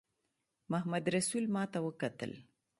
[0.71, 2.31] محمدرسول ماته وکتل.